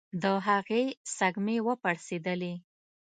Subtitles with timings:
[0.21, 0.83] د هغې
[1.17, 2.53] سږمې وپړسېدلې.